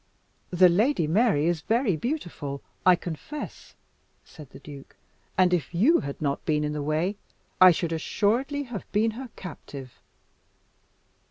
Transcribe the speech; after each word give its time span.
"The 0.49 0.67
Lady 0.67 1.05
Mary 1.05 1.45
is 1.45 1.61
very 1.61 1.95
beautiful, 1.95 2.63
I 2.87 2.95
confess," 2.95 3.75
said 4.25 4.49
the 4.49 4.57
duke; 4.57 4.95
"and 5.37 5.53
if 5.53 5.75
you 5.75 5.99
had 5.99 6.19
not 6.19 6.43
been 6.43 6.63
in 6.63 6.73
the 6.73 6.81
way, 6.81 7.17
I 7.61 7.69
should 7.69 7.93
assuredly 7.93 8.63
have 8.63 8.91
been 8.91 9.11
her 9.11 9.29
captive." 9.35 9.91